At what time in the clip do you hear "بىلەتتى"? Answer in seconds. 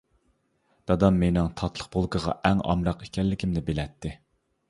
3.69-4.15